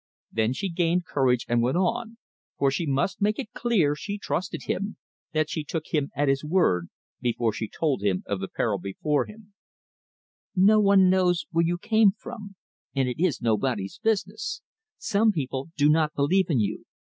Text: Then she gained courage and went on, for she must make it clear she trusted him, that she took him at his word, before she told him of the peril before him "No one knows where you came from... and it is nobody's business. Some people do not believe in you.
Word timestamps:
Then 0.31 0.53
she 0.53 0.67
gained 0.71 1.05
courage 1.05 1.45
and 1.47 1.61
went 1.61 1.77
on, 1.77 2.17
for 2.57 2.71
she 2.71 2.87
must 2.87 3.21
make 3.21 3.37
it 3.37 3.53
clear 3.53 3.93
she 3.95 4.17
trusted 4.17 4.63
him, 4.63 4.97
that 5.31 5.47
she 5.47 5.63
took 5.63 5.93
him 5.93 6.09
at 6.15 6.27
his 6.27 6.43
word, 6.43 6.89
before 7.21 7.53
she 7.53 7.67
told 7.69 8.01
him 8.01 8.23
of 8.25 8.39
the 8.39 8.47
peril 8.47 8.79
before 8.79 9.27
him 9.27 9.53
"No 10.55 10.79
one 10.79 11.07
knows 11.11 11.45
where 11.51 11.65
you 11.67 11.77
came 11.77 12.09
from... 12.09 12.55
and 12.95 13.07
it 13.07 13.23
is 13.23 13.43
nobody's 13.43 13.99
business. 14.01 14.63
Some 14.97 15.31
people 15.31 15.69
do 15.77 15.87
not 15.87 16.15
believe 16.15 16.49
in 16.49 16.59
you. 16.59 16.85